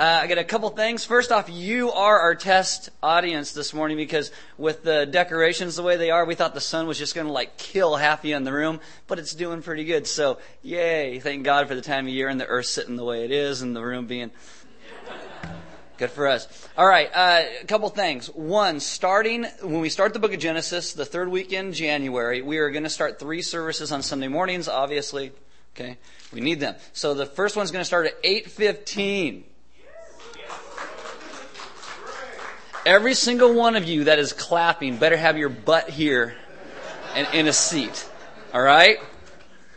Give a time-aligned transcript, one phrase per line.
[0.00, 1.04] Uh, I got a couple things.
[1.04, 5.98] First off, you are our test audience this morning because with the decorations the way
[5.98, 8.34] they are, we thought the sun was just going to like kill half of you
[8.34, 10.06] in the room, but it's doing pretty good.
[10.06, 11.20] So, yay!
[11.20, 13.60] Thank God for the time of year and the earth sitting the way it is
[13.60, 14.30] and the room being
[15.98, 16.48] Good for us.
[16.78, 18.28] All right, uh, a couple things.
[18.28, 22.56] One, starting when we start the book of Genesis, the third week in January, we
[22.56, 24.66] are going to start three services on Sunday mornings.
[24.66, 25.32] Obviously,
[25.76, 25.98] okay,
[26.32, 26.76] we need them.
[26.94, 29.44] So the first one's going to start at eight fifteen.
[32.86, 36.34] Every single one of you that is clapping better have your butt here
[37.14, 38.08] and in a seat.
[38.54, 38.98] All right?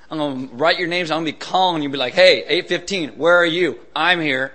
[0.10, 1.12] I'm going to write your names.
[1.12, 1.90] I'm going to be calling you.
[1.90, 3.80] Be like, hey, 815, where are you?
[3.96, 4.54] I'm here.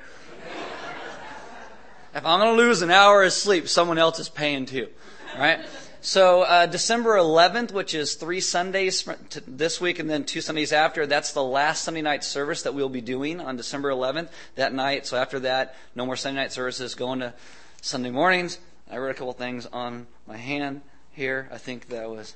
[2.15, 4.89] If I'm going to lose an hour of sleep, someone else is paying too.
[5.35, 5.61] All right?
[6.09, 9.07] So uh, December 11th, which is three Sundays
[9.47, 12.89] this week and then two Sundays after, that's the last Sunday night service that we'll
[12.89, 15.05] be doing on December 11th that night.
[15.05, 16.95] So after that, no more Sunday night services.
[16.95, 17.35] Going to
[17.83, 18.59] Sunday mornings.
[18.91, 20.81] I wrote a couple things on my hand
[21.13, 21.47] here.
[21.53, 22.35] I think that was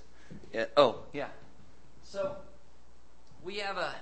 [0.53, 0.71] it.
[0.77, 1.29] Oh, yeah.
[2.05, 2.37] So
[3.43, 3.95] we have a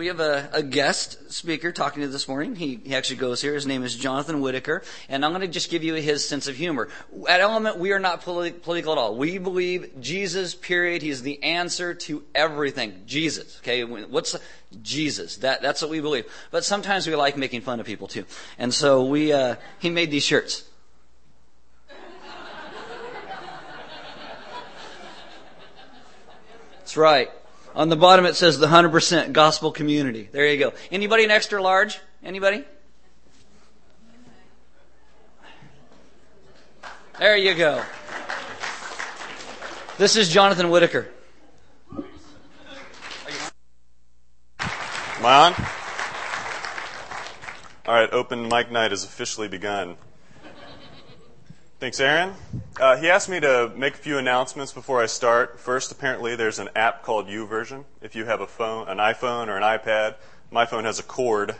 [0.00, 2.56] we have a, a, guest speaker talking to this morning.
[2.56, 3.52] He, he actually goes here.
[3.52, 6.56] His name is Jonathan Whitaker, and I'm going to just give you his sense of
[6.56, 6.88] humor.
[7.28, 9.14] At Element, we are not politi- political at all.
[9.14, 10.54] We believe Jesus.
[10.54, 11.02] Period.
[11.02, 13.02] He's the answer to everything.
[13.04, 13.58] Jesus.
[13.58, 13.84] Okay.
[13.84, 14.34] What's
[14.80, 15.36] Jesus?
[15.36, 16.24] That that's what we believe.
[16.50, 18.24] But sometimes we like making fun of people too,
[18.58, 20.64] and so we uh, he made these shirts.
[26.78, 27.30] That's right.
[27.74, 30.28] On the bottom it says the 100% gospel community.
[30.30, 30.72] There you go.
[30.90, 31.98] Anybody an extra large?
[32.22, 32.64] Anybody?
[37.18, 37.82] There you go.
[39.98, 41.08] This is Jonathan Whitaker.
[45.20, 45.54] Am I on?
[47.86, 49.96] All right, open mic night has officially begun.
[51.80, 52.34] Thanks, Aaron.
[52.78, 55.58] Uh, he asked me to make a few announcements before I start.
[55.58, 57.86] First, apparently, there's an app called YouVersion.
[58.02, 60.16] If you have a phone, an iPhone or an iPad,
[60.50, 61.56] my phone has a cord.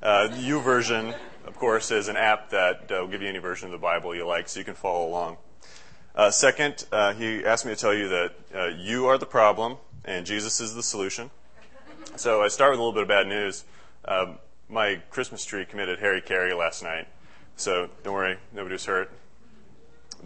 [0.00, 3.72] Uh, YouVersion, of course, is an app that uh, will give you any version of
[3.72, 5.38] the Bible you like, so you can follow along.
[6.14, 9.78] Uh, second, uh, he asked me to tell you that uh, you are the problem
[10.04, 11.32] and Jesus is the solution.
[12.14, 13.64] So I start with a little bit of bad news.
[14.04, 17.08] Um, my Christmas tree committed Harry Carey last night,
[17.56, 19.10] so don't worry, nobody was hurt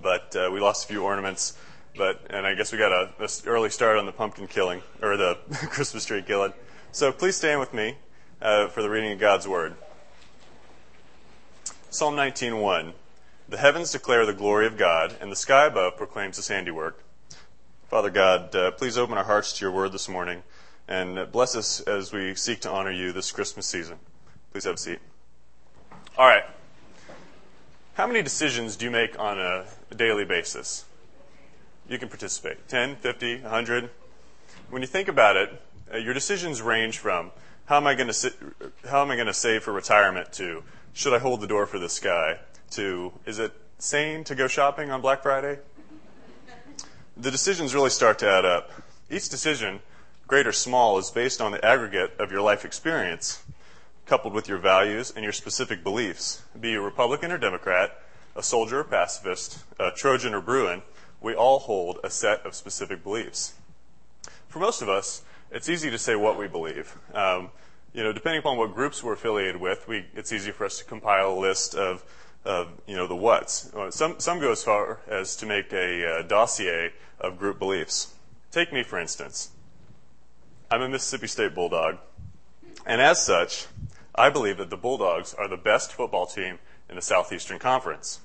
[0.02, 1.56] but uh, we lost a few ornaments.
[1.96, 5.16] But and I guess we got a, a early start on the pumpkin killing or
[5.16, 5.38] the
[5.70, 6.52] Christmas tree killing.
[6.92, 7.96] So please stand with me
[8.40, 9.74] uh, for the reading of God's word.
[11.90, 12.92] Psalm 19:1.
[13.48, 17.02] The heavens declare the glory of God, and the sky above proclaims His handiwork.
[17.88, 20.42] Father God, uh, please open our hearts to Your word this morning,
[20.86, 23.98] and bless us as we seek to honor You this Christmas season.
[24.52, 24.98] Please have a seat.
[26.18, 26.44] All right.
[27.98, 30.84] How many decisions do you make on a daily basis?
[31.88, 33.90] You can participate 10, 50, 100.
[34.70, 35.60] When you think about it,
[35.92, 37.32] uh, your decisions range from
[37.64, 38.32] how am I going to
[38.88, 41.80] how am I going to save for retirement to should I hold the door for
[41.80, 42.38] this guy
[42.70, 43.50] to is it
[43.80, 45.58] sane to go shopping on Black Friday?
[47.16, 48.70] The decisions really start to add up.
[49.10, 49.80] Each decision,
[50.28, 53.42] great or small, is based on the aggregate of your life experience
[54.08, 56.42] coupled with your values and your specific beliefs.
[56.58, 58.00] Be you Republican or Democrat,
[58.34, 60.82] a soldier or pacifist, a Trojan or Bruin,
[61.20, 63.54] we all hold a set of specific beliefs.
[64.48, 66.96] For most of us, it's easy to say what we believe.
[67.12, 67.50] Um,
[67.92, 70.84] you know, depending upon what groups we're affiliated with, we, it's easy for us to
[70.84, 72.04] compile a list of,
[72.44, 73.70] of you know, the whats.
[73.90, 78.14] Some, some go as far as to make a, a dossier of group beliefs.
[78.50, 79.50] Take me, for instance.
[80.70, 81.98] I'm a Mississippi State Bulldog.
[82.86, 83.66] And as such,
[84.18, 86.58] I believe that the Bulldogs are the best football team
[86.90, 88.18] in the Southeastern Conference.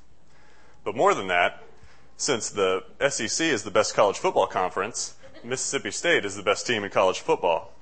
[0.83, 1.63] But more than that,
[2.17, 6.83] since the SEC is the best college football conference, Mississippi State is the best team
[6.83, 7.73] in college football.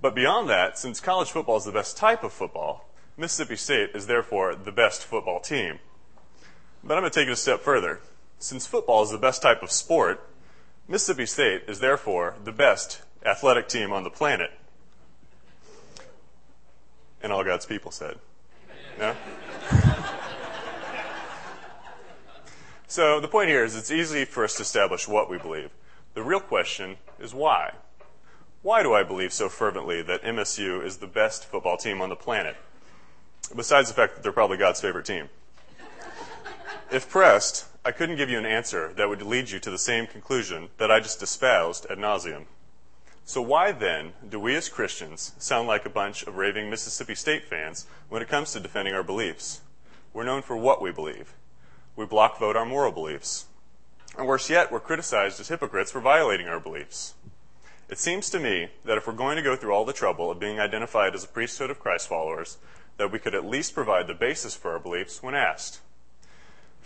[0.00, 4.06] But beyond that, since college football is the best type of football, Mississippi State is
[4.06, 5.80] therefore the best football team.
[6.84, 8.00] But I'm going to take it a step further.
[8.38, 10.28] Since football is the best type of sport,
[10.86, 14.52] Mississippi State is therefore the best athletic team on the planet.
[17.22, 18.18] And all God's people said.
[18.98, 19.14] No?
[22.86, 25.70] so the point here is it's easy for us to establish what we believe.
[26.14, 27.72] The real question is why?
[28.62, 32.16] Why do I believe so fervently that MSU is the best football team on the
[32.16, 32.56] planet?
[33.54, 35.28] Besides the fact that they're probably God's favorite team.
[36.90, 40.06] If pressed, I couldn't give you an answer that would lead you to the same
[40.06, 42.46] conclusion that I just espoused ad nauseum.
[43.28, 47.44] So, why then do we as Christians sound like a bunch of raving Mississippi State
[47.44, 49.62] fans when it comes to defending our beliefs?
[50.12, 51.34] We're known for what we believe.
[51.96, 53.46] We block vote our moral beliefs.
[54.16, 57.14] And worse yet, we're criticized as hypocrites for violating our beliefs.
[57.88, 60.38] It seems to me that if we're going to go through all the trouble of
[60.38, 62.58] being identified as a priesthood of Christ followers,
[62.96, 65.80] that we could at least provide the basis for our beliefs when asked.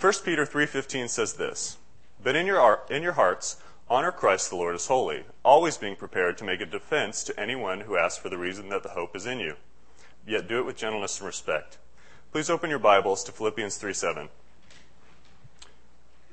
[0.00, 1.76] 1 Peter 3:15 says this:
[2.22, 3.58] "But in your in your hearts
[3.90, 7.80] honor Christ the Lord as holy, always being prepared to make a defense to anyone
[7.80, 9.56] who asks for the reason that the hope is in you.
[10.24, 11.76] Yet do it with gentleness and respect."
[12.30, 14.28] Please open your Bibles to Philippians 3:7.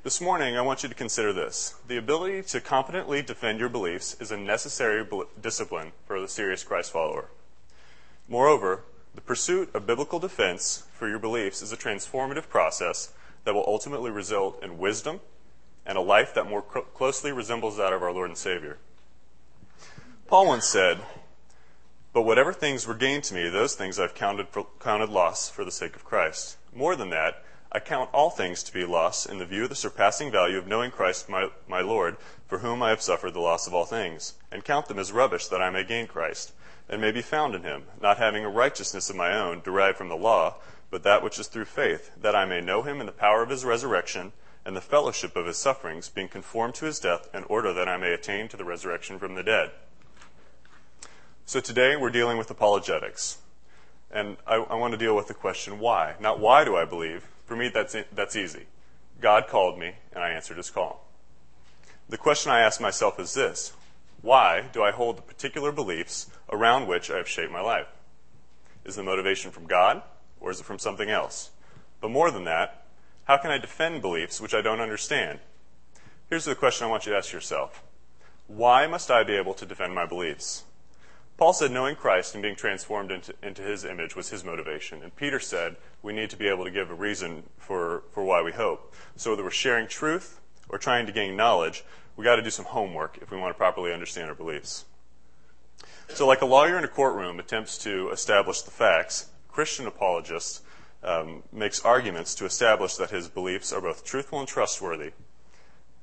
[0.04, 1.74] This morning, I want you to consider this.
[1.88, 5.04] The ability to competently defend your beliefs is a necessary
[5.40, 7.28] discipline for the serious Christ follower.
[8.28, 8.84] Moreover,
[9.16, 13.12] the pursuit of biblical defense for your beliefs is a transformative process
[13.42, 15.20] that will ultimately result in wisdom
[15.88, 18.76] and a life that more closely resembles that of our Lord and Savior.
[20.26, 20.98] Paul once said,
[22.12, 24.48] But whatever things were gained to me, those things I've counted,
[24.78, 26.58] counted loss for the sake of Christ.
[26.74, 27.42] More than that,
[27.72, 30.66] I count all things to be loss in the view of the surpassing value of
[30.66, 34.34] knowing Christ my, my Lord, for whom I have suffered the loss of all things,
[34.52, 36.52] and count them as rubbish that I may gain Christ,
[36.86, 40.08] and may be found in him, not having a righteousness of my own derived from
[40.08, 40.56] the law,
[40.90, 43.50] but that which is through faith, that I may know him in the power of
[43.50, 44.32] his resurrection,
[44.68, 47.96] and the fellowship of his sufferings, being conformed to his death, in order that I
[47.96, 49.70] may attain to the resurrection from the dead.
[51.46, 53.38] So today we're dealing with apologetics.
[54.10, 56.16] And I, I want to deal with the question why?
[56.20, 58.66] Not why do I believe, for me, that's, that's easy.
[59.22, 61.02] God called me, and I answered his call.
[62.10, 63.72] The question I ask myself is this
[64.20, 67.88] Why do I hold the particular beliefs around which I have shaped my life?
[68.84, 70.02] Is the motivation from God,
[70.38, 71.52] or is it from something else?
[72.02, 72.84] But more than that,
[73.28, 75.38] how can I defend beliefs which I don't understand?
[76.30, 77.82] Here's the question I want you to ask yourself
[78.46, 80.64] Why must I be able to defend my beliefs?
[81.36, 85.04] Paul said knowing Christ and being transformed into, into his image was his motivation.
[85.04, 88.42] And Peter said we need to be able to give a reason for, for why
[88.42, 88.92] we hope.
[89.14, 91.84] So whether we're sharing truth or trying to gain knowledge,
[92.16, 94.84] we got to do some homework if we want to properly understand our beliefs.
[96.08, 100.62] So, like a lawyer in a courtroom attempts to establish the facts, Christian apologist
[101.02, 105.12] um, makes arguments to establish that his beliefs are both truthful and trustworthy.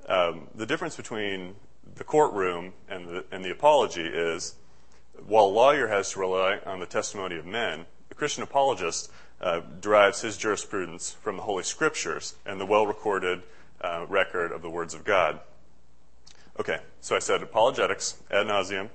[0.07, 1.55] Um, the difference between
[1.95, 4.55] the courtroom and the, and the apology is
[5.27, 9.11] while a lawyer has to rely on the testimony of men, the Christian apologist
[9.41, 13.43] uh, derives his jurisprudence from the Holy Scriptures and the well recorded
[13.81, 15.39] uh, record of the words of God.
[16.59, 18.89] Okay, so I said apologetics ad nauseum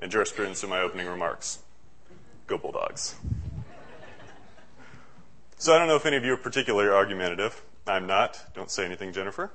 [0.00, 1.60] and jurisprudence in my opening remarks.
[2.46, 3.14] Go Bulldogs.
[5.58, 7.62] So I don't know if any of you are particularly argumentative.
[7.86, 8.38] I'm not.
[8.54, 9.50] Don't say anything, Jennifer.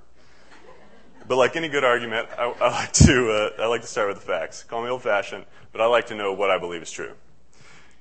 [1.28, 4.18] But like any good argument, I, I like to uh, I like to start with
[4.18, 4.64] the facts.
[4.64, 7.14] Call me old-fashioned, but I like to know what I believe is true.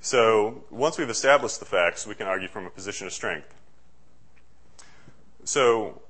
[0.01, 3.55] So once we've established the facts, we can argue from a position of strength.
[5.45, 6.01] So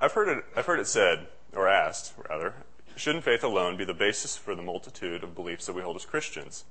[0.00, 2.54] I've heard it I've heard it said or asked rather,
[2.96, 6.04] shouldn't faith alone be the basis for the multitude of beliefs that we hold as
[6.04, 6.64] Christians?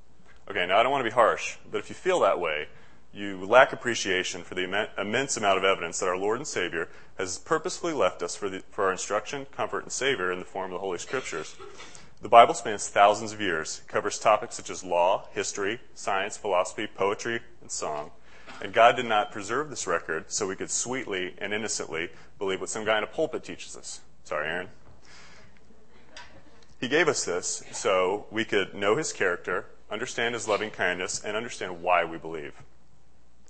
[0.50, 2.68] Okay, now I don't want to be harsh, but if you feel that way,
[3.16, 7.38] you lack appreciation for the immense amount of evidence that our Lord and Savior has
[7.38, 10.72] purposefully left us for, the, for our instruction, comfort, and Savior in the form of
[10.72, 11.56] the Holy Scriptures.
[12.22, 17.40] The Bible spans thousands of years, covers topics such as law, history, science, philosophy, poetry,
[17.62, 18.12] and song.
[18.62, 22.70] And God did not preserve this record so we could sweetly and innocently believe what
[22.70, 24.02] some guy in a pulpit teaches us.
[24.24, 24.68] Sorry, Aaron.
[26.80, 31.38] He gave us this so we could know his character, understand his loving kindness, and
[31.38, 32.54] understand why we believe.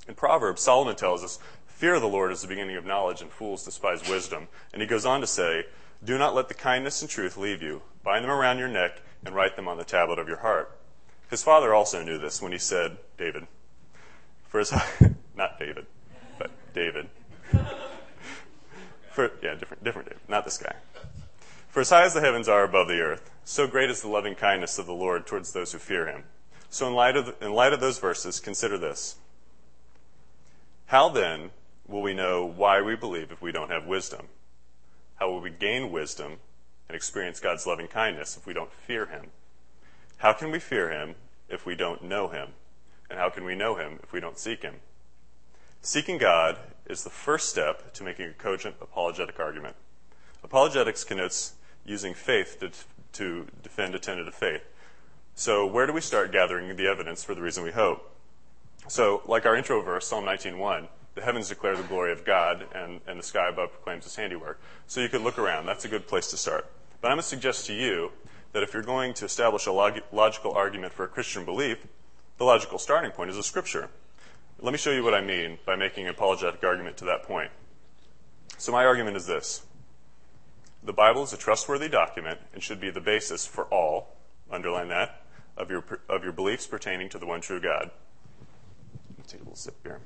[0.08, 3.32] In Proverbs, Solomon tells us, Fear of the Lord is the beginning of knowledge, and
[3.32, 4.48] fools despise wisdom.
[4.72, 5.66] And he goes on to say,
[6.04, 7.82] Do not let the kindness and truth leave you.
[8.04, 10.78] Bind them around your neck and write them on the tablet of your heart.
[11.30, 13.48] His father also knew this when he said, David.
[14.48, 14.74] For his,
[15.36, 15.86] not David,
[16.38, 17.10] but David.
[19.12, 20.76] For, yeah, different, different David, not this guy.
[21.70, 24.36] For as high as the heavens are above the earth, so great is the loving
[24.36, 26.24] kindness of the Lord towards those who fear him.
[26.70, 29.16] So in light of, in light of those verses, consider this.
[30.88, 31.52] How then
[31.88, 34.28] will we know why we believe if we don't have wisdom?
[35.16, 36.38] How will we gain wisdom
[36.88, 39.32] and experience God's loving kindness if we don't fear Him?
[40.18, 41.16] How can we fear Him
[41.50, 42.50] if we don't know Him?
[43.10, 44.76] And how can we know Him if we don't seek Him?
[45.82, 49.76] Seeking God is the first step to making a cogent apologetic argument.
[50.44, 52.72] Apologetics connotes using faith to,
[53.14, 54.62] to defend a tenet of faith.
[55.34, 58.15] So, where do we start gathering the evidence for the reason we hope?
[58.88, 63.02] So, like our intro verse, Psalm 19:1, the heavens declare the glory of God, and,
[63.08, 64.60] and the sky above proclaims his handiwork.
[64.86, 65.66] So you could look around.
[65.66, 66.70] That's a good place to start.
[67.02, 68.12] But I'm going to suggest to you
[68.52, 71.88] that if you're going to establish a log- logical argument for a Christian belief,
[72.38, 73.90] the logical starting point is a scripture.
[74.60, 77.52] Let me show you what I mean by making an apologetic argument to that point.
[78.58, 79.66] So, my argument is this
[80.84, 84.16] the Bible is a trustworthy document and should be the basis for all,
[84.52, 85.24] underline that,
[85.58, 87.90] of your, of your beliefs pertaining to the one true God.
[89.28, 90.00] Take a little sip here.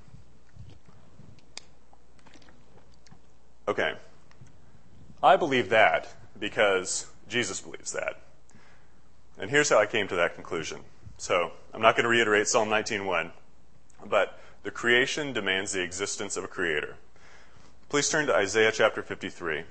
[3.68, 3.94] Okay.
[5.22, 6.08] I believe that
[6.40, 8.22] because Jesus believes that.
[9.38, 10.82] And here's how I came to that conclusion.
[11.18, 13.32] So, I'm not going to reiterate Psalm 19:1,
[14.06, 16.96] but the creation demands the existence of a creator.
[17.90, 19.64] Please turn to Isaiah chapter 53.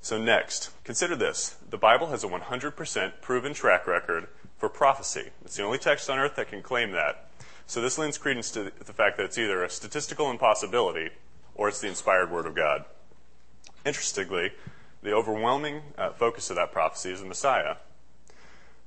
[0.00, 1.56] So, next, consider this.
[1.68, 5.30] The Bible has a 100% proven track record for prophecy.
[5.44, 7.25] It's the only text on earth that can claim that.
[7.66, 11.10] So, this lends credence to the fact that it's either a statistical impossibility
[11.54, 12.84] or it's the inspired Word of God.
[13.84, 14.52] Interestingly,
[15.02, 17.76] the overwhelming uh, focus of that prophecy is the Messiah.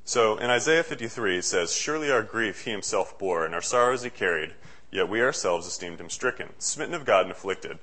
[0.05, 4.03] So in Isaiah 53, it says, Surely our grief he himself bore, and our sorrows
[4.03, 4.55] he carried,
[4.91, 7.79] yet we ourselves esteemed him stricken, smitten of God, and afflicted.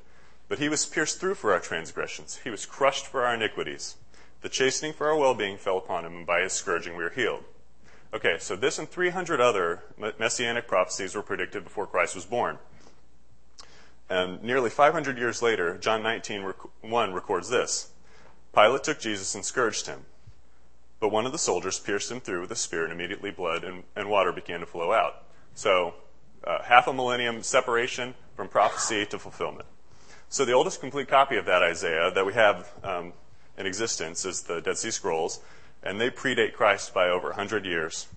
[0.48, 3.96] But he was pierced through for our transgressions, he was crushed for our iniquities.
[4.40, 7.10] The chastening for our well being fell upon him, and by his scourging we are
[7.10, 7.44] healed.
[8.14, 9.82] Okay, so this and 300 other
[10.18, 12.58] messianic prophecies were predicted before Christ was born.
[14.08, 17.90] And nearly 500 years later, John 19, 1 records this
[18.54, 20.06] Pilate took Jesus and scourged him.
[20.98, 23.82] But one of the soldiers pierced him through with a spear, and immediately blood and,
[23.94, 25.24] and water began to flow out.
[25.54, 25.94] So,
[26.44, 29.66] uh, half a millennium separation from prophecy to fulfillment.
[30.30, 33.12] So, the oldest complete copy of that Isaiah that we have um,
[33.58, 35.40] in existence is the Dead Sea Scrolls,
[35.82, 38.08] and they predate Christ by over 100 years.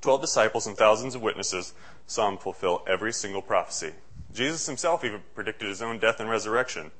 [0.00, 1.74] Twelve disciples and thousands of witnesses
[2.06, 3.92] saw him fulfill every single prophecy.
[4.32, 6.90] Jesus himself even predicted his own death and resurrection.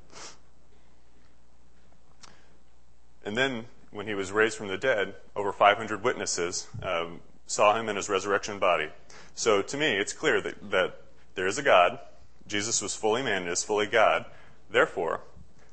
[3.24, 7.88] And then, when he was raised from the dead, over 500 witnesses um, saw him
[7.88, 8.88] in his resurrection body.
[9.34, 11.00] So, to me, it's clear that, that
[11.34, 11.98] there is a God.
[12.46, 14.24] Jesus was fully man and is fully God.
[14.70, 15.20] Therefore,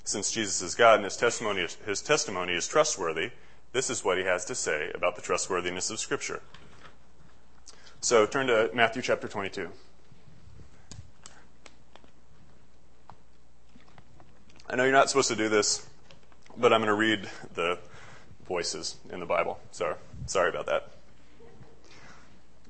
[0.03, 3.31] since Jesus is God and his testimony, is, his testimony is trustworthy,
[3.73, 6.41] this is what he has to say about the trustworthiness of Scripture.
[7.99, 9.69] So, turn to Matthew chapter 22.
[14.69, 15.87] I know you're not supposed to do this,
[16.57, 17.79] but I'm going to read the
[18.47, 19.59] voices in the Bible.
[19.71, 19.95] So
[20.25, 20.91] sorry about that.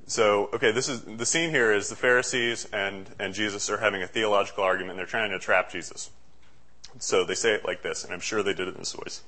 [0.06, 4.04] So, okay, this is the scene here is the Pharisees and, and Jesus are having
[4.04, 4.92] a theological argument.
[4.92, 6.12] And they're trying to trap Jesus.
[7.00, 9.22] So they say it like this, and I'm sure they did it in this voice.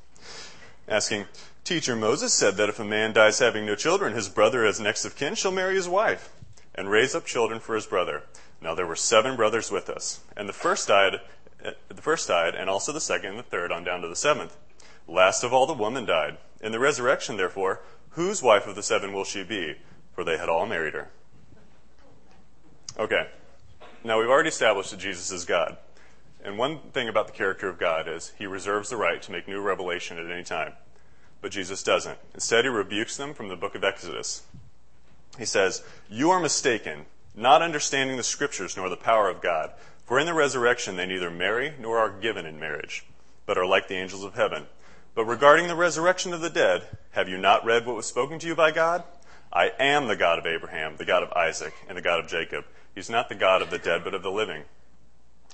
[0.90, 1.26] Asking,
[1.64, 5.06] Teacher, Moses said that if a man dies having no children, his brother as next
[5.06, 6.34] of kin shall marry his wife
[6.76, 8.24] and raise up children for his brother.
[8.60, 11.22] Now there were seven brothers with us, and the first died
[11.64, 14.16] uh, the first died, and also the second and the third, on down to the
[14.16, 14.56] seventh.
[15.08, 16.38] Last of all, the woman died.
[16.62, 17.82] In the resurrection, therefore,
[18.12, 19.76] whose wife of the seven will she be?
[20.14, 21.10] For they had all married her.
[22.98, 23.28] Okay.
[24.04, 25.78] Now, we've already established that Jesus is God.
[26.44, 29.48] And one thing about the character of God is he reserves the right to make
[29.48, 30.74] new revelation at any time.
[31.42, 32.18] But Jesus doesn't.
[32.34, 34.44] Instead, he rebukes them from the book of Exodus.
[35.38, 37.06] He says, You are mistaken,
[37.36, 39.72] not understanding the scriptures nor the power of God.
[40.06, 43.06] For in the resurrection they neither marry nor are given in marriage,
[43.46, 44.66] but are like the angels of heaven.
[45.14, 48.48] But regarding the resurrection of the dead, have you not read what was spoken to
[48.48, 49.04] you by God?
[49.52, 52.66] I am the God of Abraham, the God of Isaac, and the God of Jacob.
[52.94, 54.64] He's not the God of the dead, but of the living.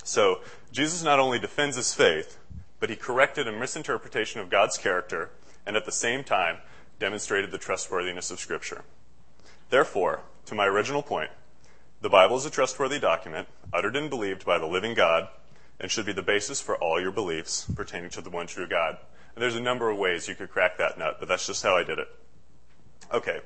[0.05, 2.37] So, Jesus not only defends his faith,
[2.79, 5.31] but he corrected a misinterpretation of God's character,
[5.65, 6.59] and at the same time
[6.99, 8.83] demonstrated the trustworthiness of Scripture.
[9.71, 11.31] Therefore, to my original point,
[12.01, 15.27] the Bible is a trustworthy document, uttered and believed by the living God,
[15.79, 18.99] and should be the basis for all your beliefs pertaining to the one true God.
[19.33, 21.75] And there's a number of ways you could crack that nut, but that's just how
[21.75, 22.07] I did it.
[23.11, 23.39] Okay,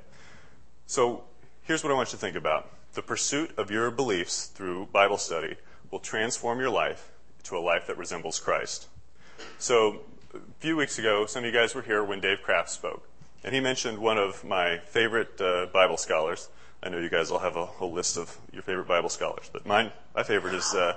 [0.88, 1.24] so
[1.62, 2.70] here's what I want you to think about.
[2.96, 5.56] The pursuit of your beliefs through Bible study
[5.92, 7.12] will transform your life
[7.44, 8.88] to a life that resembles Christ.
[9.58, 10.02] So,
[10.34, 13.08] a few weeks ago, some of you guys were here when Dave Kraft spoke,
[13.44, 16.50] and he mentioned one of my favorite uh, Bible scholars,
[16.82, 19.66] I know you guys all have a whole list of your favorite Bible scholars, but
[19.66, 20.96] mine, my favorite is uh,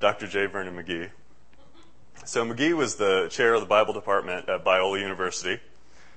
[0.00, 0.26] Dr.
[0.26, 0.46] J.
[0.46, 1.10] Vernon McGee.
[2.24, 5.60] So McGee was the chair of the Bible department at Biola University.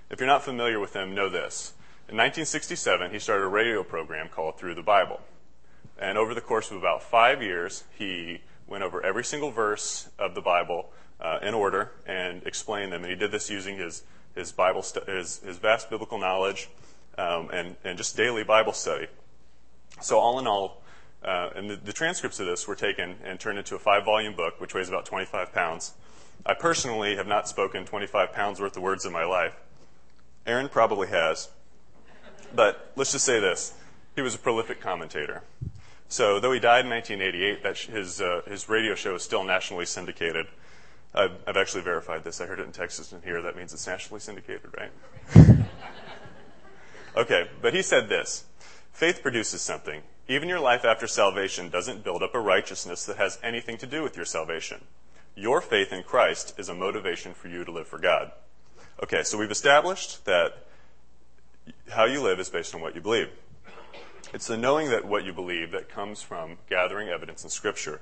[0.10, 1.74] If you're not familiar with him, know this.
[2.08, 5.22] In 1967, he started a radio program called Through the Bible.
[6.00, 10.34] And over the course of about five years, he went over every single verse of
[10.34, 10.89] the Bible
[11.20, 13.03] uh, in order and explained them.
[13.03, 14.03] And he did this using his,
[14.34, 16.70] his, Bible stu- his, his vast biblical knowledge
[17.18, 19.08] um, and, and just daily Bible study.
[20.01, 20.82] So, all in all,
[21.24, 24.36] uh, and the, the, transcripts of this were taken and turned into a five volume
[24.36, 25.94] book, which weighs about 25 pounds.
[26.46, 29.58] I personally have not spoken 25 pounds worth of words in my life,
[30.46, 31.50] Aaron probably has.
[32.56, 33.74] But let's just say this
[34.15, 35.44] he was a prolific commentator.
[36.12, 39.86] So, though he died in 1988, that his, uh, his radio show is still nationally
[39.86, 40.48] syndicated.
[41.13, 42.42] I've, I've actually verified this.
[42.42, 43.44] I heard it in Texas and here.
[43.44, 44.92] That means it's nationally syndicated, right?
[47.16, 48.46] okay, but he said this
[48.92, 50.01] Faith produces something.
[50.28, 54.01] Even your life after salvation doesn't build up a righteousness that has anything to do
[54.01, 54.84] with your salvation.
[55.36, 58.32] Your faith in Christ is a motivation for you to live for God.
[59.01, 60.66] Okay, so we've established that
[61.89, 63.30] how you live is based on what you believe.
[64.32, 68.02] It's the knowing that what you believe that comes from gathering evidence in Scripture.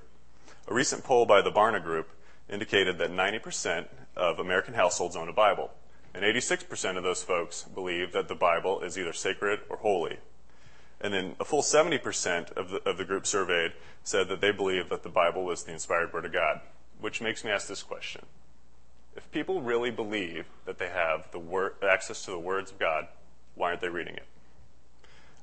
[0.68, 2.10] A recent poll by the Barna Group
[2.50, 5.72] indicated that 90% of American households own a Bible,
[6.14, 10.18] and 86% of those folks believe that the Bible is either sacred or holy.
[11.00, 13.72] And then a full 70% of the, of the group surveyed
[14.04, 16.60] said that they believe that the Bible was the inspired Word of God,
[17.00, 18.26] which makes me ask this question.
[19.16, 23.08] If people really believe that they have the word, access to the words of God,
[23.56, 24.26] why aren't they reading it?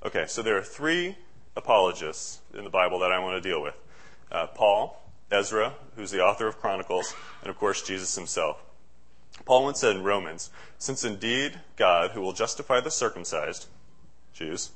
[0.04, 1.16] Okay, so there are three
[1.56, 3.74] apologists in the Bible that I want to deal with
[4.30, 8.62] uh, Paul, Ezra, who's the author of Chronicles, and of course, Jesus himself.
[9.46, 13.66] Paul once said in Romans, Since indeed God, who will justify the circumcised,
[14.34, 14.72] Jews,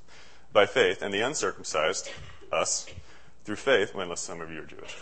[0.55, 2.11] by faith, and the uncircumcised,
[2.51, 2.87] us,
[3.45, 4.97] through faith, well, unless some of you are Jewish,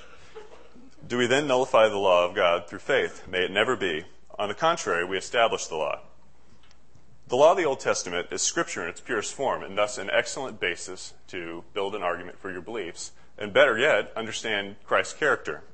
[1.07, 3.29] do we then nullify the law of God through faith?
[3.29, 4.05] May it never be.
[4.41, 6.01] On the contrary, we establish the law.
[7.29, 10.11] The law of the Old Testament is scripture in its purest form, and thus an
[10.11, 15.65] excellent basis to build an argument for your beliefs, and better yet, understand Christ's character.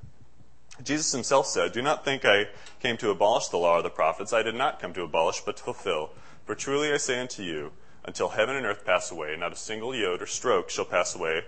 [0.83, 2.49] Jesus himself said, Do not think I
[2.81, 4.33] came to abolish the law or the prophets.
[4.33, 6.13] I did not come to abolish, but to fulfill.
[6.47, 9.95] For truly I say unto you, until heaven and earth pass away, not a single
[9.95, 11.43] yod or stroke shall pass away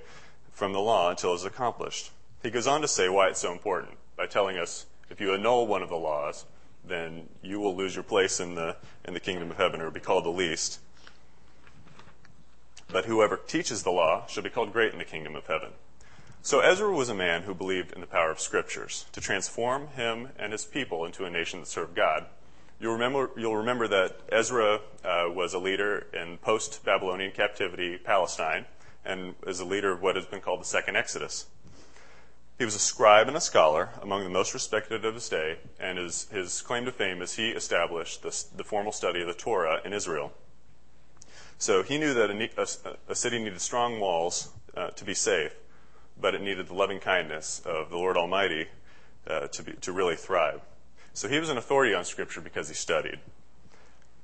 [0.52, 2.10] from the law until it is accomplished.
[2.42, 5.66] He goes on to say why it's so important by telling us if you annul
[5.66, 6.44] one of the laws,
[6.86, 10.00] then you will lose your place in the, in the kingdom of heaven or be
[10.00, 10.80] called the least.
[12.90, 15.70] But whoever teaches the law shall be called great in the kingdom of heaven.
[16.42, 20.28] So Ezra was a man who believed in the power of scriptures to transform him
[20.38, 22.26] and his people into a nation that served God.
[22.78, 28.66] You'll remember, you'll remember that Ezra uh, was a leader in post Babylonian captivity Palestine
[29.04, 31.46] and is a leader of what has been called the Second Exodus.
[32.56, 35.98] He was a scribe and a scholar, among the most respected of his day, and
[35.98, 39.80] his, his claim to fame is he established the, the formal study of the Torah
[39.84, 40.32] in Israel.
[41.58, 45.54] So he knew that a, a, a city needed strong walls uh, to be safe,
[46.20, 48.68] but it needed the loving kindness of the Lord Almighty
[49.26, 50.60] uh, to, be, to really thrive.
[51.12, 53.18] So he was an authority on Scripture because he studied.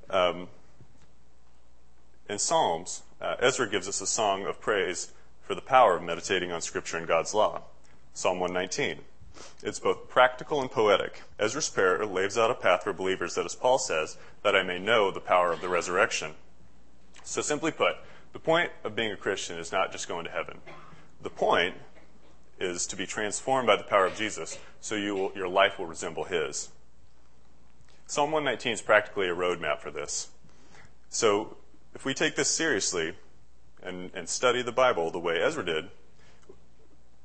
[0.09, 0.49] Um,
[2.29, 5.11] in Psalms, uh, Ezra gives us a song of praise
[5.43, 7.63] for the power of meditating on Scripture and God's law.
[8.15, 9.05] Psalm 119.
[9.63, 11.23] It's both practical and poetic.
[11.39, 14.79] Ezra's prayer lays out a path for believers that, as Paul says, that I may
[14.79, 16.33] know the power of the resurrection.
[17.25, 17.97] So, simply put,
[18.33, 20.59] the point of being a Christian is not just going to heaven.
[21.23, 21.75] The point
[22.59, 25.87] is to be transformed by the power of Jesus so you will, your life will
[25.87, 26.71] resemble his.
[28.07, 30.29] Psalm 119 is practically a roadmap for this.
[31.09, 31.57] So,
[31.95, 33.15] if we take this seriously
[33.83, 35.91] and, and study the Bible the way Ezra did,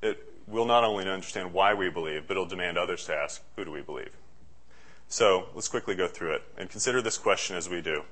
[0.02, 3.65] it we'll not only understand why we believe, but it'll demand others to ask, who
[3.65, 4.15] do we believe?
[5.08, 8.03] So let's quickly go through it and consider this question as we do.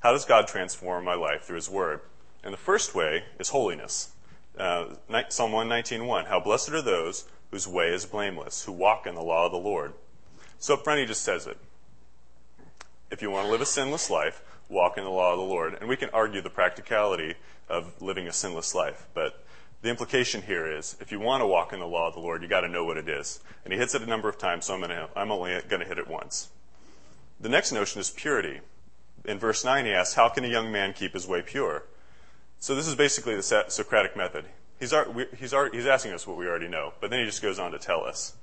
[0.00, 2.00] How does God transform my life through His Word?
[2.42, 4.12] And the first way is holiness.
[4.56, 4.94] Uh,
[5.28, 9.46] Psalm 119.1, How blessed are those whose way is blameless, who walk in the law
[9.46, 9.94] of the Lord.
[10.58, 11.56] So up front he just says it.
[13.10, 15.74] If you want to live a sinless life, walk in the law of the Lord.
[15.80, 17.34] And we can argue the practicality
[17.68, 19.43] of living a sinless life, but
[19.84, 22.42] the implication here is if you want to walk in the law of the Lord,
[22.42, 23.40] you got to know what it is.
[23.64, 25.86] And he hits it a number of times, so I'm, gonna, I'm only going to
[25.86, 26.48] hit it once.
[27.38, 28.60] The next notion is purity.
[29.26, 31.84] In verse 9, he asks, How can a young man keep his way pure?
[32.60, 34.46] So this is basically the Socratic method.
[34.80, 34.94] He's,
[35.38, 37.78] he's, he's asking us what we already know, but then he just goes on to
[37.78, 38.36] tell us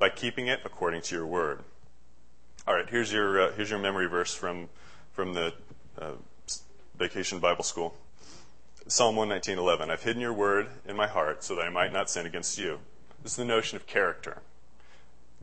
[0.00, 1.60] by keeping it according to your word.
[2.66, 4.68] All right, here's your, uh, here's your memory verse from,
[5.12, 5.54] from the
[5.96, 6.14] uh,
[6.98, 7.94] Vacation Bible School.
[8.88, 12.26] Psalm 119:11, I've hidden your word in my heart so that I might not sin
[12.26, 12.80] against you.
[13.22, 14.42] This is the notion of character.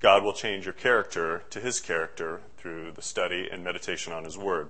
[0.01, 4.37] God will change your character to his character through the study and meditation on his
[4.37, 4.69] word.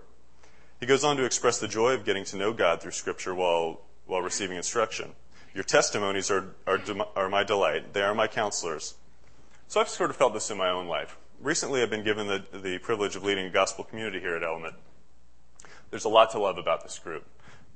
[0.79, 3.81] He goes on to express the joy of getting to know God through scripture while,
[4.05, 5.15] while receiving instruction.
[5.53, 6.79] Your testimonies are, are,
[7.15, 7.93] are my delight.
[7.93, 8.95] They are my counselors.
[9.67, 11.17] So I've sort of felt this in my own life.
[11.41, 14.75] Recently, I've been given the, the privilege of leading a gospel community here at Element.
[15.89, 17.25] There's a lot to love about this group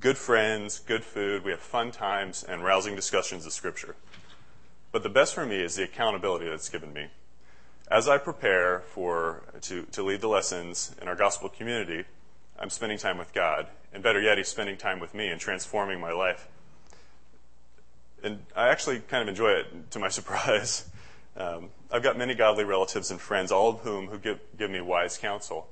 [0.03, 3.95] good friends, good food, we have fun times, and rousing discussions of Scripture.
[4.91, 7.07] But the best for me is the accountability that's given me.
[7.89, 12.03] As I prepare for to, to lead the lessons in our gospel community,
[12.59, 13.67] I'm spending time with God.
[13.93, 16.49] And better yet, He's spending time with me and transforming my life.
[18.21, 20.89] And I actually kind of enjoy it, to my surprise.
[21.37, 24.81] Um, I've got many godly relatives and friends, all of whom who give, give me
[24.81, 25.69] wise counsel.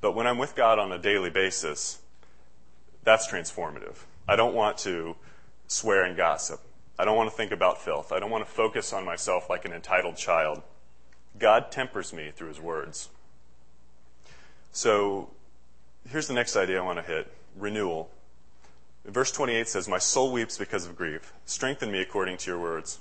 [0.00, 1.98] But when I'm with God on a daily basis,
[3.06, 3.96] that's transformative.
[4.28, 5.16] I don't want to
[5.68, 6.60] swear and gossip.
[6.98, 8.12] I don't want to think about filth.
[8.12, 10.62] I don't want to focus on myself like an entitled child.
[11.38, 13.08] God tempers me through his words.
[14.72, 15.30] So
[16.10, 18.10] here's the next idea I want to hit renewal.
[19.04, 21.32] Verse 28 says, My soul weeps because of grief.
[21.44, 22.98] Strengthen me according to your words.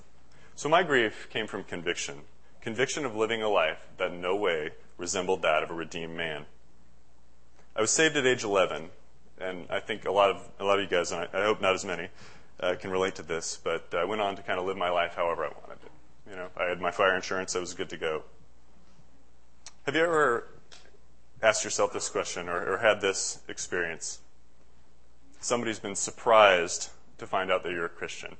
[0.55, 2.21] So my grief came from conviction
[2.61, 6.47] conviction of living a life that in no way resembled that of a redeemed man.
[7.75, 8.89] I was saved at age 11,
[9.39, 11.61] and I think a lot of, a lot of you guys, and I, I hope
[11.61, 12.09] not as many,
[12.59, 15.15] uh, can relate to this, but I went on to kind of live my life
[15.15, 15.91] however I wanted it.
[16.29, 18.23] You know, I had my fire insurance, I was good to go.
[19.85, 20.47] Have you ever
[21.43, 24.19] asked yourself this question or, or had this experience?
[25.41, 28.35] Somebody's been surprised to find out that you're a Christian,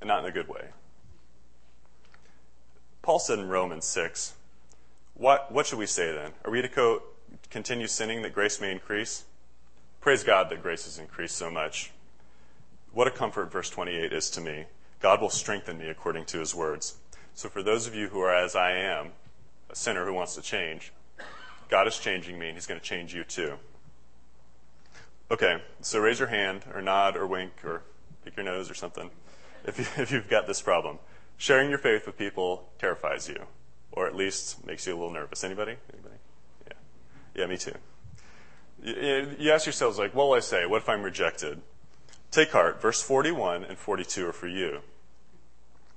[0.00, 0.68] and not in a good way.
[3.02, 4.34] Paul said in Romans 6,
[5.14, 6.32] what, what should we say then?
[6.44, 7.02] Are we to co-
[7.50, 9.24] continue sinning that grace may increase?
[10.00, 11.92] Praise God that grace has increased so much.
[12.92, 14.64] What a comfort verse 28 is to me.
[15.00, 16.96] God will strengthen me according to his words.
[17.34, 19.12] So for those of you who are as I am,
[19.70, 20.92] a sinner who wants to change,
[21.68, 23.54] God is changing me and he's going to change you too.
[25.30, 27.82] Okay, so raise your hand or nod or wink or
[28.24, 29.10] pick your nose or something
[29.66, 30.98] if, you, if you've got this problem.
[31.36, 33.46] Sharing your faith with people terrifies you,
[33.92, 35.44] or at least makes you a little nervous.
[35.44, 35.76] Anybody?
[35.92, 36.16] Anybody?
[36.66, 37.42] Yeah.
[37.42, 37.74] Yeah, me too.
[38.82, 40.66] You, ask yourselves, like, what will I say?
[40.66, 41.60] What if I'm rejected?
[42.30, 42.80] Take heart.
[42.80, 44.80] Verse 41 and 42 are for you.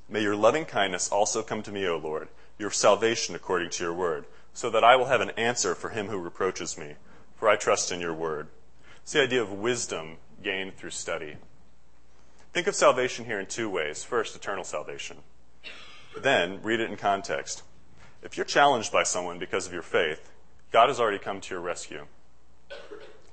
[0.10, 3.94] May your loving kindness also come to me, O Lord, your salvation according to your
[3.94, 6.96] word, so that I will have an answer for him who reproaches me,
[7.36, 8.48] for I trust in your word.
[9.04, 11.38] It's the idea of wisdom gained through study.
[12.54, 14.04] Think of salvation here in two ways.
[14.04, 15.18] First, eternal salvation.
[16.18, 17.64] Then, read it in context.
[18.22, 20.32] If you're challenged by someone because of your faith,
[20.72, 22.06] God has already come to your rescue.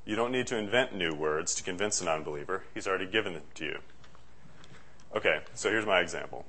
[0.04, 2.64] You don't need to invent new words to convince an unbeliever.
[2.72, 3.78] He's already given them to you.
[5.14, 6.44] Okay, so here's my example.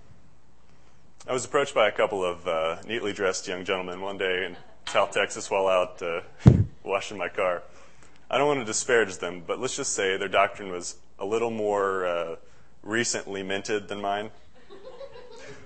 [1.28, 4.58] I was approached by a couple of uh, neatly dressed young gentlemen one day in
[4.88, 6.22] South Texas while out uh,
[6.84, 7.64] washing my car.
[8.32, 11.52] I don't want to disparage them, but let's just say their doctrine was a little
[11.52, 12.36] more uh,
[12.82, 14.32] recently minted than mine.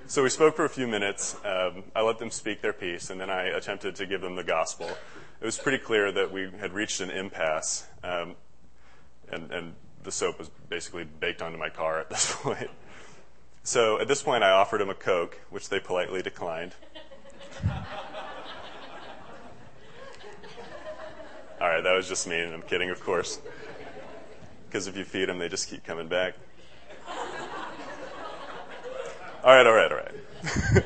[0.07, 1.36] So we spoke for a few minutes.
[1.45, 4.43] Um, I let them speak their piece, and then I attempted to give them the
[4.43, 4.89] gospel.
[5.43, 8.36] It was pretty clear that we had reached an impasse, um,
[9.29, 12.69] and, and the soap was basically baked onto my car at this point.
[13.62, 16.75] So at this point, I offered him a Coke, which they politely declined.
[21.60, 23.41] All right, that was just me, and I'm kidding, of course.
[24.67, 26.36] Because if you feed them, they just keep coming back.
[29.43, 30.15] All right, all right, all right.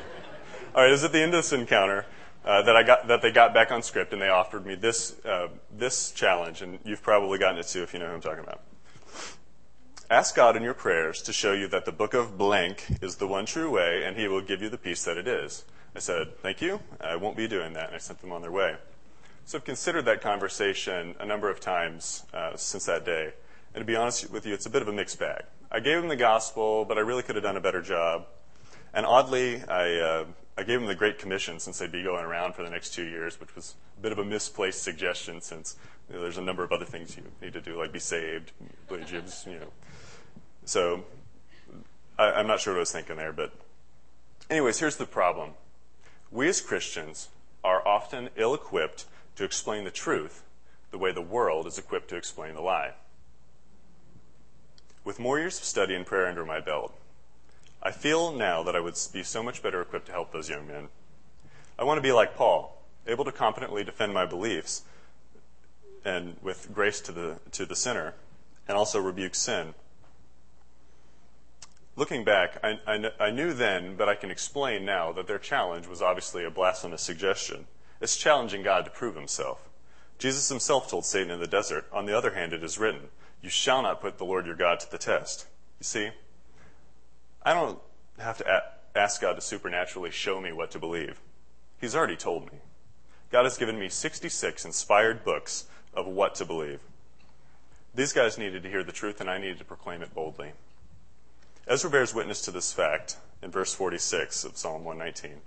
[0.74, 2.06] all right, it was at the end of this encounter
[2.48, 5.22] uh, that I got that they got back on script and they offered me this
[5.24, 8.42] uh, this challenge, and you've probably gotten it too if you know who I'm talking
[8.42, 8.62] about.
[10.10, 13.26] Ask God in your prayers to show you that the book of blank is the
[13.26, 15.66] one true way, and He will give you the peace that it is.
[15.94, 16.80] I said, Thank you.
[17.00, 17.88] I won't be doing that.
[17.88, 18.76] And I sent them on their way.
[19.44, 23.34] So I've considered that conversation a number of times uh, since that day.
[23.74, 25.42] And to be honest with you, it's a bit of a mixed bag.
[25.70, 28.26] I gave them the gospel, but I really could have done a better job.
[28.94, 30.24] And oddly, I, uh,
[30.58, 33.04] I gave them the Great Commission since they'd be going around for the next two
[33.04, 35.76] years, which was a bit of a misplaced suggestion since
[36.08, 38.50] you know, there's a number of other things you need to do, like be saved,
[38.88, 39.70] play jibs, you know.
[40.64, 41.04] So
[42.18, 43.52] I, I'm not sure what I was thinking there, but
[44.50, 45.50] anyways, here's the problem.
[46.32, 47.28] We as Christians
[47.62, 49.04] are often ill equipped
[49.36, 50.42] to explain the truth
[50.90, 52.94] the way the world is equipped to explain the lie.
[55.04, 56.98] With more years of study and prayer under my belt,
[57.88, 60.68] I feel now that I would be so much better equipped to help those young
[60.68, 60.88] men.
[61.78, 64.82] I want to be like Paul, able to competently defend my beliefs
[66.04, 68.12] and with grace to the, to the sinner,
[68.68, 69.72] and also rebuke sin.
[71.96, 75.86] Looking back, I, I, I knew then, but I can explain now, that their challenge
[75.86, 77.68] was obviously a blasphemous suggestion.
[78.02, 79.66] It's challenging God to prove himself.
[80.18, 83.08] Jesus himself told Satan in the desert, On the other hand, it is written,
[83.40, 85.46] You shall not put the Lord your God to the test.
[85.80, 86.10] You see,
[87.48, 87.78] I don't
[88.18, 88.62] have to
[88.94, 91.18] ask God to supernaturally show me what to believe.
[91.80, 92.58] He's already told me.
[93.30, 96.80] God has given me 66 inspired books of what to believe.
[97.94, 100.52] These guys needed to hear the truth, and I needed to proclaim it boldly.
[101.66, 105.40] Ezra bears witness to this fact in verse 46 of Psalm 119.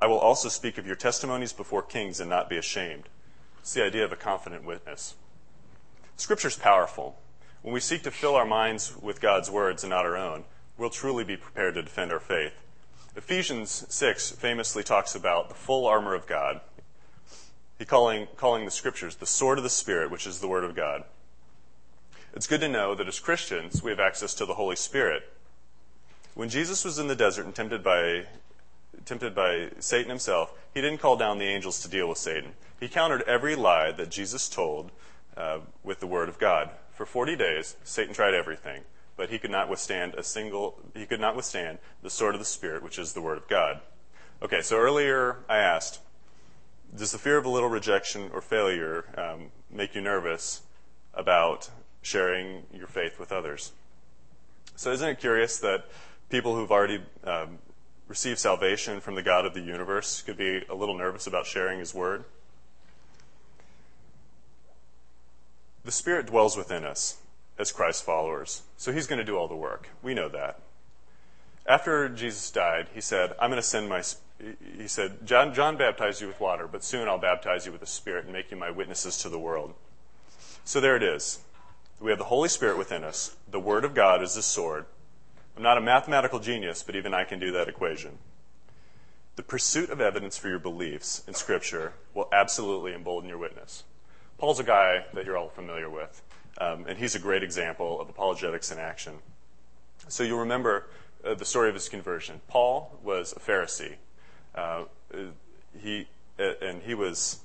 [0.00, 3.10] I will also speak of your testimonies before kings and not be ashamed.
[3.60, 5.14] It's the idea of a confident witness.
[6.16, 7.18] Scripture's powerful.
[7.60, 10.44] When we seek to fill our minds with God's words and not our own,
[10.76, 12.62] we'll truly be prepared to defend our faith.
[13.14, 16.60] Ephesians 6 famously talks about the full armor of God.
[17.78, 20.74] He calling, calling the scriptures the sword of the Spirit, which is the word of
[20.74, 21.04] God.
[22.34, 25.24] It's good to know that as Christians, we have access to the Holy Spirit.
[26.34, 28.24] When Jesus was in the desert and tempted by,
[29.04, 32.52] tempted by Satan himself, he didn't call down the angels to deal with Satan.
[32.80, 34.90] He countered every lie that Jesus told
[35.36, 36.70] uh, with the word of God.
[36.94, 38.82] For 40 days, Satan tried everything,
[39.16, 42.44] but he could not withstand a single, he could not withstand the sword of the
[42.44, 43.80] Spirit, which is the word of God.
[44.42, 46.00] Okay, so earlier I asked,
[46.94, 50.62] does the fear of a little rejection or failure um, make you nervous
[51.14, 51.70] about
[52.02, 53.72] sharing your faith with others?
[54.76, 55.84] So isn't it curious that
[56.28, 57.58] people who've already um,
[58.08, 61.78] received salvation from the God of the universe could be a little nervous about sharing
[61.78, 62.24] his word?
[65.84, 67.18] The Spirit dwells within us
[67.62, 69.88] as Christ followers, so He's going to do all the work.
[70.02, 70.60] We know that.
[71.66, 74.02] After Jesus died, He said, I'm going to send my.
[74.76, 77.86] He said, John, John baptized you with water, but soon I'll baptize you with the
[77.86, 79.72] Spirit and make you my witnesses to the world.
[80.64, 81.38] So there it is.
[82.00, 83.36] We have the Holy Spirit within us.
[83.48, 84.86] The Word of God is a sword.
[85.56, 88.18] I'm not a mathematical genius, but even I can do that equation.
[89.36, 93.84] The pursuit of evidence for your beliefs in Scripture will absolutely embolden your witness.
[94.38, 96.20] Paul's a guy that you're all familiar with,
[96.58, 99.14] um, and he's a great example of apologetics in action.
[100.08, 100.86] So you'll remember
[101.24, 102.40] uh, the story of his conversion.
[102.48, 103.94] Paul was a Pharisee.
[104.54, 104.84] Uh,
[105.78, 107.40] he uh, and he was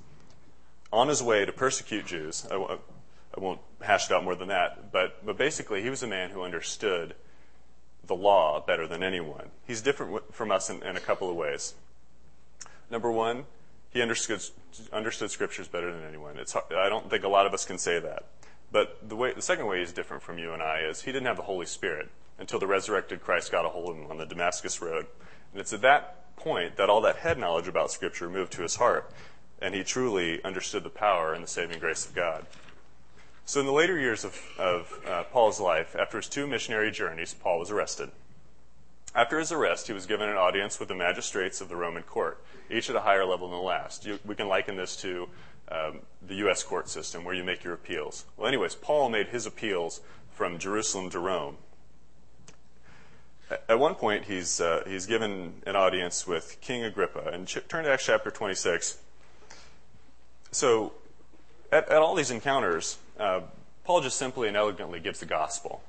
[0.91, 2.47] on his way to persecute Jews.
[2.49, 6.07] I, I won't hash it out more than that, but but basically he was a
[6.07, 7.15] man who understood
[8.07, 9.49] the law better than anyone.
[9.65, 11.75] He's different from us in, in a couple of ways.
[12.89, 13.45] Number one,
[13.89, 14.41] he understood,
[14.93, 16.37] understood scriptures better than anyone.
[16.37, 18.25] It's, I don't think a lot of us can say that.
[18.71, 21.27] But the, way, the second way he's different from you and I is he didn't
[21.27, 24.25] have the Holy Spirit until the resurrected Christ got a hold of him on the
[24.25, 25.07] Damascus Road.
[25.51, 28.75] And it's at that point that all that head knowledge about Scripture moved to his
[28.75, 29.11] heart,
[29.61, 32.45] and he truly understood the power and the saving grace of God.
[33.45, 37.33] So, in the later years of, of uh, Paul's life, after his two missionary journeys,
[37.33, 38.11] Paul was arrested.
[39.15, 42.43] After his arrest, he was given an audience with the magistrates of the Roman court,
[42.69, 44.05] each at a higher level than the last.
[44.05, 45.29] You, we can liken this to
[45.69, 46.63] um, the U.S.
[46.63, 48.25] court system where you make your appeals.
[48.35, 50.01] Well, anyways, Paul made his appeals
[50.31, 51.57] from Jerusalem to Rome.
[53.69, 57.29] At one point, he's, uh, he's given an audience with King Agrippa.
[57.31, 58.97] And ch- turn to Acts chapter 26.
[60.51, 60.93] So,
[61.71, 63.41] at, at all these encounters, uh,
[63.85, 65.81] Paul just simply and elegantly gives the gospel.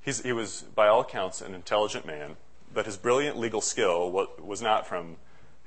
[0.00, 2.36] He's, he was, by all accounts, an intelligent man
[2.72, 5.16] but his brilliant legal skill was not from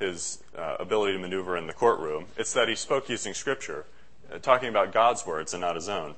[0.02, 2.26] his uh, ability to maneuver in the courtroom.
[2.36, 3.86] It's that he spoke using Scripture,
[4.34, 6.16] uh, talking about God's words and not his own.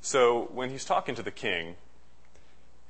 [0.00, 1.76] So when he's talking to the king,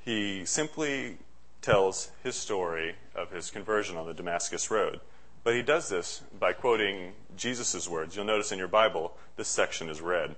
[0.04, 1.18] he simply
[1.62, 5.00] tells his story of his conversion on the Damascus Road.
[5.44, 8.16] But he does this by quoting Jesus' words.
[8.16, 10.34] You'll notice in your Bible, this section is red.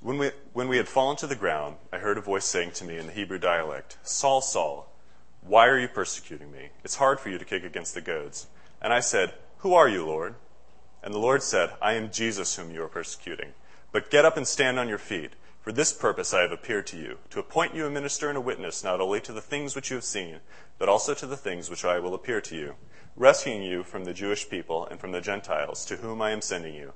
[0.00, 2.84] When we, when we had fallen to the ground, I heard a voice saying to
[2.84, 4.89] me in the Hebrew dialect, Saul, Saul,
[5.42, 6.70] why are you persecuting me?
[6.84, 8.46] It's hard for you to kick against the goads.
[8.80, 10.34] And I said, Who are you, Lord?
[11.02, 13.54] And the Lord said, I am Jesus whom you are persecuting.
[13.92, 15.32] But get up and stand on your feet.
[15.62, 18.40] For this purpose I have appeared to you, to appoint you a minister and a
[18.40, 20.40] witness not only to the things which you have seen,
[20.78, 22.74] but also to the things which I will appear to you,
[23.16, 26.74] rescuing you from the Jewish people and from the Gentiles to whom I am sending
[26.74, 26.94] you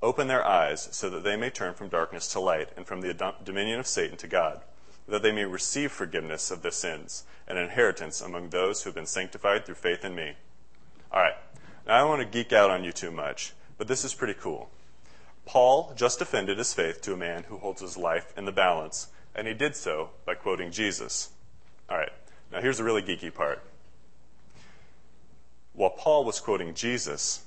[0.00, 3.34] Open their eyes so that they may turn from darkness to light and from the
[3.42, 4.62] dominion of Satan to God,
[5.08, 9.06] that they may receive forgiveness of their sins and inheritance among those who have been
[9.06, 10.34] sanctified through faith in me.
[11.10, 11.36] All right.
[11.86, 14.34] Now, I don't want to geek out on you too much, but this is pretty
[14.34, 14.68] cool.
[15.46, 19.08] Paul just defended his faith to a man who holds his life in the balance,
[19.34, 21.30] and he did so by quoting Jesus.
[21.88, 22.12] All right.
[22.52, 23.62] Now, here's the really geeky part.
[25.72, 27.44] While Paul was quoting Jesus,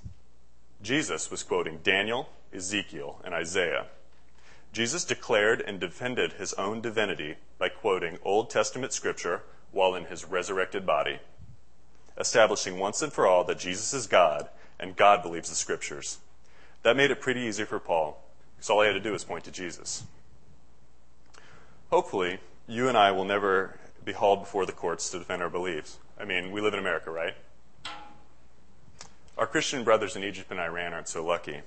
[0.81, 3.85] Jesus was quoting Daniel, Ezekiel, and Isaiah.
[4.73, 10.25] Jesus declared and defended his own divinity by quoting Old Testament scripture while in his
[10.25, 11.19] resurrected body,
[12.17, 16.19] establishing once and for all that Jesus is God and God believes the scriptures.
[16.83, 18.23] That made it pretty easy for Paul,
[18.55, 20.03] because all he had to do was point to Jesus.
[21.89, 25.99] Hopefully, you and I will never be hauled before the courts to defend our beliefs.
[26.19, 27.35] I mean, we live in America, right?
[29.37, 31.61] Our Christian brothers in Egypt and Iran aren't so lucky.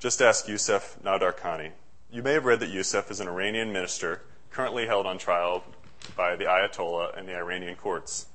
[0.00, 1.70] Just ask Youssef Nadarkhani.
[2.12, 4.20] You may have read that Youssef is an Iranian minister
[4.50, 5.64] currently held on trial
[6.14, 8.26] by the Ayatollah and the Iranian courts.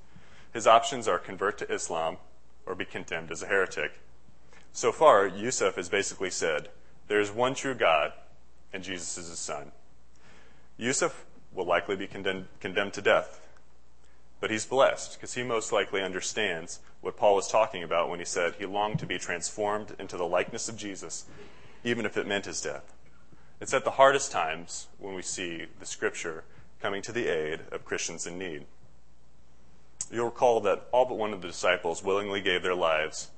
[0.52, 2.18] His options are convert to Islam,
[2.66, 4.00] or be condemned as a heretic.
[4.72, 6.70] So far, Yusuf has basically said,
[7.08, 8.14] there is one true God,
[8.74, 9.72] and Jesus is his son.
[10.76, 13.48] Yusuf will likely be condemned, condemned to death,
[14.40, 18.26] but he's blessed because he most likely understands what Paul was talking about when he
[18.26, 21.26] said he longed to be transformed into the likeness of Jesus,
[21.84, 22.96] even if it meant his death.
[23.60, 26.44] It's at the hardest times when we see the scripture
[26.80, 28.66] coming to the aid of Christians in need.
[30.12, 33.32] You'll recall that all but one of the disciples willingly gave their lives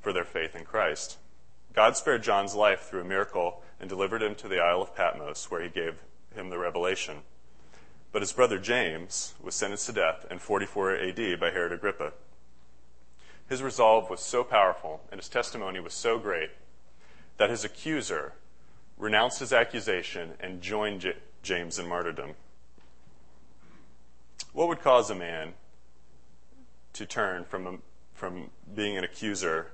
[0.00, 1.18] for their faith in Christ.
[1.74, 5.50] God spared John's life through a miracle and delivered him to the Isle of Patmos,
[5.50, 5.96] where he gave
[6.34, 7.22] him the revelation.
[8.12, 12.12] But his brother James was sentenced to death in 44 AD by Herod Agrippa.
[13.48, 16.50] His resolve was so powerful and his testimony was so great
[17.38, 18.34] that his accuser
[19.04, 22.32] renounced his accusation and joined J- James in martyrdom.
[24.54, 25.52] What would cause a man
[26.94, 27.76] to turn from, a,
[28.14, 29.72] from being an accuser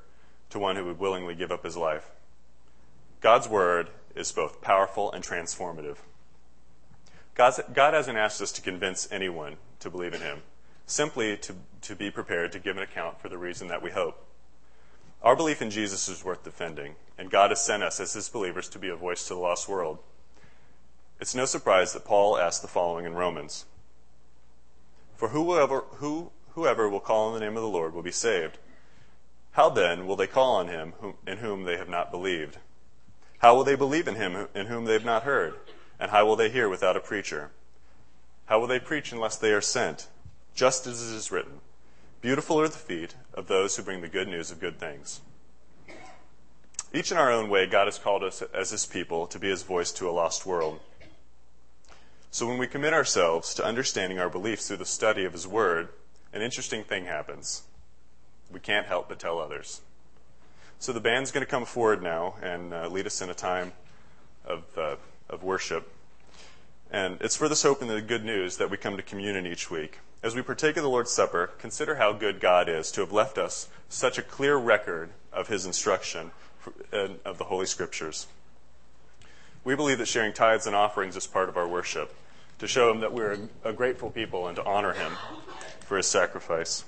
[0.50, 2.10] to one who would willingly give up his life?
[3.20, 5.98] God's word is both powerful and transformative.
[7.36, 10.42] God's, God hasn't asked us to convince anyone to believe in him,
[10.86, 14.26] simply to, to be prepared to give an account for the reason that we hope.
[15.22, 18.70] Our belief in Jesus is worth defending, and God has sent us as his believers
[18.70, 19.98] to be a voice to the lost world.
[21.20, 23.66] It's no surprise that Paul asked the following in Romans
[25.16, 28.56] For whoever, who, whoever will call on the name of the Lord will be saved.
[29.52, 30.94] How then will they call on him
[31.26, 32.56] in whom they have not believed?
[33.40, 35.54] How will they believe in him in whom they have not heard?
[35.98, 37.50] And how will they hear without a preacher?
[38.46, 40.08] How will they preach unless they are sent?
[40.54, 41.60] Just as it is written
[42.20, 45.22] Beautiful are the feet of those who bring the good news of good things.
[46.92, 49.62] Each in our own way, God has called us as his people to be his
[49.62, 50.80] voice to a lost world.
[52.30, 55.88] So when we commit ourselves to understanding our beliefs through the study of his word,
[56.34, 57.62] an interesting thing happens.
[58.52, 59.80] We can't help but tell others.
[60.78, 63.72] So the band's going to come forward now and uh, lead us in a time
[64.44, 64.96] of, uh,
[65.30, 65.90] of worship.
[66.90, 69.70] And it's for this hope and the good news that we come to communion each
[69.70, 70.00] week.
[70.22, 73.38] As we partake of the Lord's Supper, consider how good God is to have left
[73.38, 76.30] us such a clear record of His instruction
[76.92, 78.26] of the Holy Scriptures.
[79.64, 82.14] We believe that sharing tithes and offerings is part of our worship,
[82.58, 85.12] to show Him that we're a grateful people and to honor Him
[85.86, 86.84] for His sacrifice.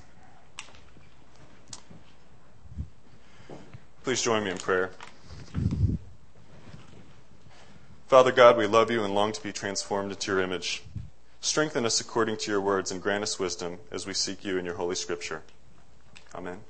[4.04, 4.90] Please join me in prayer.
[8.08, 10.82] Father God, we love you and long to be transformed into your image.
[11.42, 14.64] Strengthen us according to your words and grant us wisdom as we seek you in
[14.64, 15.42] your holy scripture.
[16.36, 16.60] Amen.